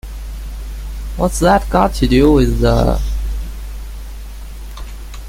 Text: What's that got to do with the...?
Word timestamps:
What's 1.15 1.37
that 1.41 1.69
got 1.69 1.93
to 1.93 2.07
do 2.07 2.33
with 2.33 2.59
the...? 2.61 2.99